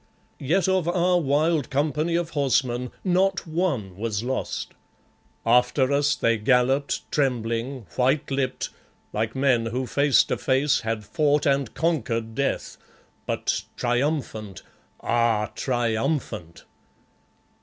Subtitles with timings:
[0.39, 4.73] Yet of our wild company of horsemen not one was lost.
[5.45, 8.69] After us they galloped trembling, white lipped,
[9.13, 12.77] like men who face to face had fought and conquered Death,
[13.27, 14.63] but triumphant
[15.01, 16.63] ah, triumphant!